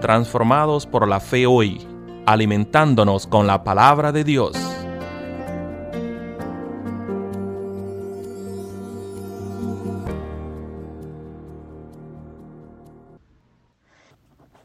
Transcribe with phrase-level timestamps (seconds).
[0.00, 1.86] transformados por la fe hoy,
[2.26, 4.69] alimentándonos con la palabra de Dios.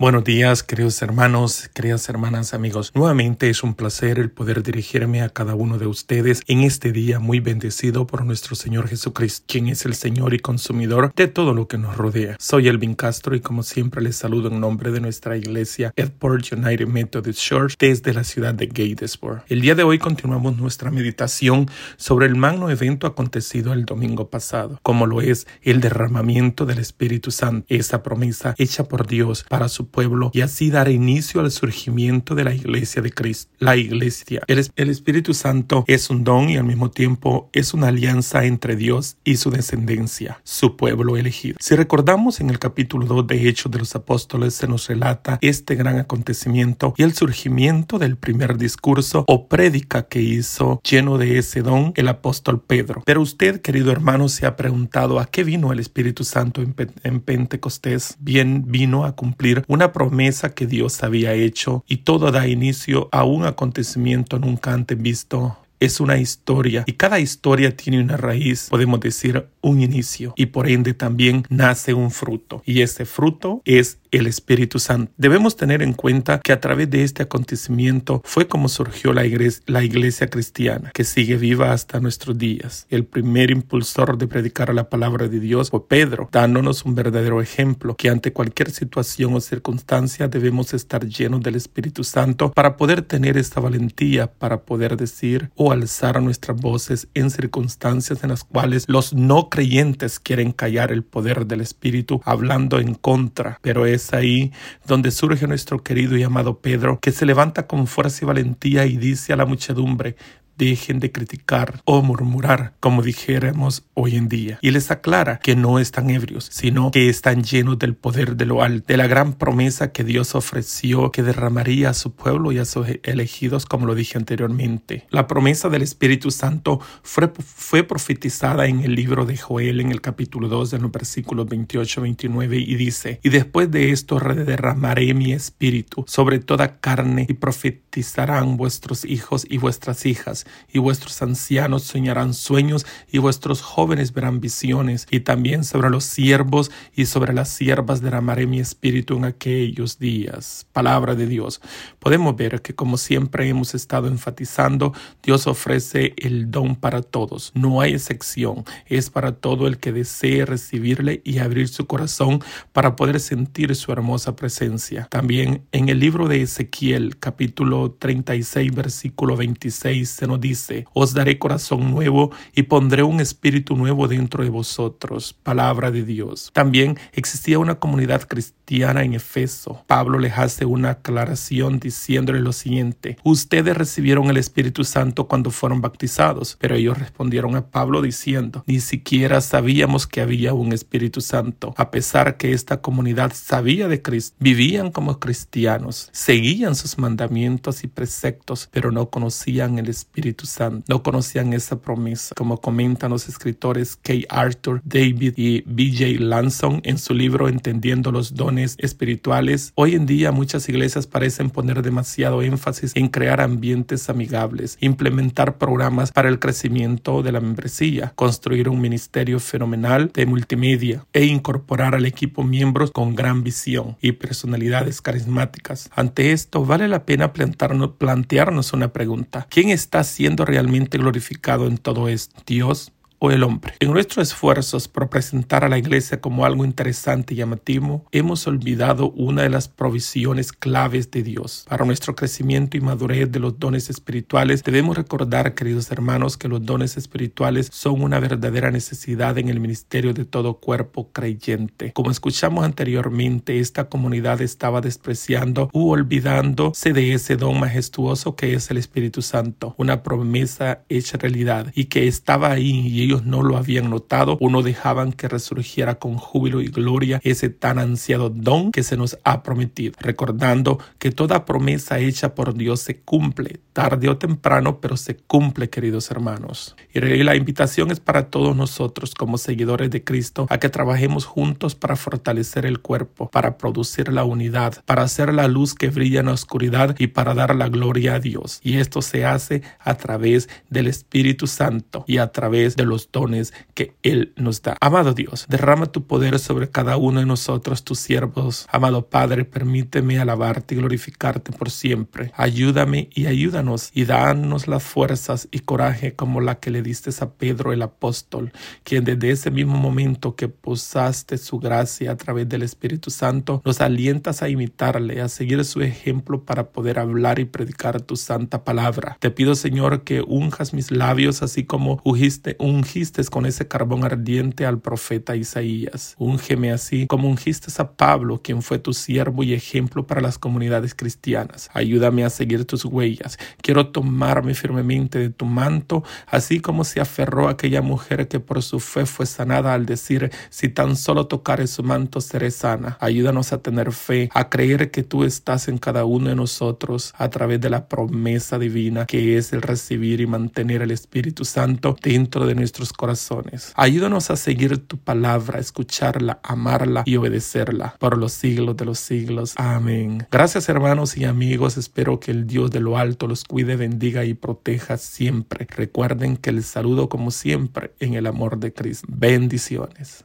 [0.00, 2.90] Buenos días, queridos hermanos, queridas hermanas, amigos.
[2.94, 7.18] Nuevamente es un placer el poder dirigirme a cada uno de ustedes en este día
[7.18, 11.68] muy bendecido por nuestro Señor Jesucristo, quien es el Señor y consumidor de todo lo
[11.68, 12.36] que nos rodea.
[12.40, 16.86] Soy Elvin Castro y como siempre les saludo en nombre de nuestra iglesia Edport United
[16.86, 19.42] Methodist Church desde la ciudad de Gatesburg.
[19.50, 24.78] El día de hoy continuamos nuestra meditación sobre el magno evento acontecido el domingo pasado,
[24.82, 29.89] como lo es el derramamiento del Espíritu Santo, esa promesa hecha por Dios para su
[29.90, 33.52] pueblo y así dar inicio al surgimiento de la iglesia de Cristo.
[33.58, 34.42] La iglesia.
[34.46, 38.76] El, el, Espíritu Santo es un don y al mismo tiempo es una alianza entre
[38.76, 41.56] Dios y su descendencia, su pueblo elegido.
[41.60, 45.74] Si recordamos en el capítulo 2 de Hechos de los Apóstoles se nos relata este
[45.74, 51.62] gran acontecimiento y el surgimiento del primer discurso o prédica que hizo lleno de ese
[51.62, 53.02] don el apóstol Pedro.
[53.04, 57.20] Pero usted, querido hermano, se ha preguntado a qué vino el Espíritu Santo en, en
[57.20, 58.16] Pentecostés.
[58.20, 63.08] Bien vino a cumplir una una promesa que Dios había hecho y todo da inicio
[63.12, 68.68] a un acontecimiento nunca antes visto es una historia y cada historia tiene una raíz,
[68.70, 73.98] podemos decir un inicio y por ende también nace un fruto y ese fruto es
[74.10, 75.12] el Espíritu Santo.
[75.16, 80.28] Debemos tener en cuenta que a través de este acontecimiento fue como surgió la iglesia,
[80.28, 82.86] cristiana, que sigue viva hasta nuestros días.
[82.90, 87.96] El primer impulsor de predicar la palabra de Dios fue Pedro, dándonos un verdadero ejemplo
[87.96, 93.38] que ante cualquier situación o circunstancia debemos estar llenos del Espíritu Santo para poder tener
[93.38, 99.12] esta valentía, para poder decir o alzar nuestras voces en circunstancias en las cuales los
[99.12, 104.52] no creyentes quieren callar el poder del Espíritu hablando en contra, pero es ahí
[104.86, 108.96] donde surge nuestro querido y amado Pedro, que se levanta con fuerza y valentía y
[108.96, 110.16] dice a la muchedumbre,
[110.60, 114.58] dejen de criticar o murmurar, como dijéramos hoy en día.
[114.60, 118.62] Y les aclara que no están ebrios, sino que están llenos del poder de lo
[118.62, 122.66] alto, de la gran promesa que Dios ofreció que derramaría a su pueblo y a
[122.66, 125.06] sus elegidos, como lo dije anteriormente.
[125.10, 130.02] La promesa del Espíritu Santo fue, fue profetizada en el libro de Joel en el
[130.02, 136.04] capítulo 2 en los versículos 28-29 y dice, y después de esto derramaré mi espíritu
[136.06, 142.86] sobre toda carne y profetizarán vuestros hijos y vuestras hijas y vuestros ancianos soñarán sueños,
[143.10, 148.46] y vuestros jóvenes verán visiones, y también sobre los siervos y sobre las siervas derramaré
[148.46, 150.66] mi espíritu en aquellos días.
[150.72, 151.60] Palabra de Dios.
[151.98, 157.52] Podemos ver que como siempre hemos estado enfatizando, Dios ofrece el don para todos.
[157.54, 158.64] No hay excepción.
[158.86, 163.92] Es para todo el que desee recibirle y abrir su corazón para poder sentir su
[163.92, 165.06] hermosa presencia.
[165.10, 171.38] También en el libro de Ezequiel, capítulo 36, versículo 26, se nos dice, os daré
[171.38, 175.32] corazón nuevo y pondré un espíritu nuevo dentro de vosotros.
[175.32, 176.50] Palabra de Dios.
[176.52, 179.82] También existía una comunidad cristiana en Efeso.
[179.86, 185.80] Pablo les hace una aclaración diciéndole lo siguiente, ustedes recibieron el Espíritu Santo cuando fueron
[185.80, 191.74] bautizados, pero ellos respondieron a Pablo diciendo, ni siquiera sabíamos que había un Espíritu Santo,
[191.76, 197.88] a pesar que esta comunidad sabía de Cristo, vivían como cristianos, seguían sus mandamientos y
[197.88, 200.84] preceptos, pero no conocían el Espíritu Santo.
[200.88, 206.22] No conocían esa promesa, como comentan los escritores Kay Arthur, David y B.J.
[206.24, 209.72] Lanson en su libro Entendiendo los dones espirituales.
[209.74, 216.12] Hoy en día muchas iglesias parecen poner demasiado énfasis en crear ambientes amigables, implementar programas
[216.12, 222.06] para el crecimiento de la membresía, construir un ministerio fenomenal de multimedia e incorporar al
[222.06, 225.90] equipo miembros con gran visión y personalidades carismáticas.
[225.94, 229.46] Ante esto, vale la pena plantearnos, una pregunta.
[229.50, 232.42] ¿Quién está siendo realmente glorificado en todo esto?
[232.46, 233.74] Dios o el hombre.
[233.80, 239.10] En nuestros esfuerzos por presentar a la iglesia como algo interesante y llamativo, hemos olvidado
[239.12, 241.66] una de las provisiones claves de Dios.
[241.68, 246.64] Para nuestro crecimiento y madurez de los dones espirituales, debemos recordar, queridos hermanos, que los
[246.64, 251.92] dones espirituales son una verdadera necesidad en el ministerio de todo cuerpo creyente.
[251.92, 258.70] Como escuchamos anteriormente, esta comunidad estaba despreciando u olvidándose de ese don majestuoso que es
[258.70, 263.56] el Espíritu Santo, una promesa hecha realidad y que estaba ahí y ellos no lo
[263.56, 268.70] habían notado o no dejaban que resurgiera con júbilo y gloria ese tan ansiado don
[268.70, 274.08] que se nos ha prometido, recordando que toda promesa hecha por Dios se cumple, tarde
[274.08, 276.76] o temprano, pero se cumple, queridos hermanos.
[276.94, 281.74] Y la invitación es para todos nosotros como seguidores de Cristo a que trabajemos juntos
[281.74, 286.26] para fortalecer el cuerpo, para producir la unidad, para hacer la luz que brilla en
[286.26, 288.60] la oscuridad y para dar la gloria a Dios.
[288.62, 293.52] Y esto se hace a través del Espíritu Santo y a través de los dones
[293.74, 294.76] que Él nos da.
[294.80, 298.66] Amado Dios, derrama tu poder sobre cada uno de nosotros, tus siervos.
[298.70, 302.32] Amado Padre, permíteme alabarte y glorificarte por siempre.
[302.36, 307.30] Ayúdame y ayúdanos y danos las fuerzas y coraje como la que le diste a
[307.30, 308.52] Pedro el apóstol,
[308.84, 313.80] quien desde ese mismo momento que posaste su gracia a través del Espíritu Santo, nos
[313.80, 319.16] alientas a imitarle, a seguir su ejemplo para poder hablar y predicar tu santa palabra.
[319.18, 322.56] Te pido, Señor, que unjas mis labios así como ungiste,
[322.90, 326.16] ungiste con ese carbón ardiente al profeta Isaías.
[326.18, 330.94] Úngeme así como ungiste a Pablo, quien fue tu siervo y ejemplo para las comunidades
[330.96, 331.70] cristianas.
[331.72, 333.38] Ayúdame a seguir tus huellas.
[333.62, 338.80] Quiero tomarme firmemente de tu manto, así como se aferró aquella mujer que por su
[338.80, 342.96] fe fue sanada al decir, si tan solo tocare su manto seré sana.
[343.00, 347.30] Ayúdanos a tener fe, a creer que tú estás en cada uno de nosotros a
[347.30, 352.46] través de la promesa divina que es el recibir y mantener el Espíritu Santo dentro
[352.46, 353.72] de nuestros corazones.
[353.76, 359.54] Ayúdanos a seguir tu palabra, escucharla, amarla y obedecerla por los siglos de los siglos.
[359.56, 360.26] Amén.
[360.30, 364.34] Gracias hermanos y amigos, espero que el Dios de lo alto los cuide, bendiga y
[364.34, 365.66] proteja siempre.
[365.70, 369.06] Recuerden que les saludo como siempre en el amor de Cristo.
[369.10, 370.24] Bendiciones.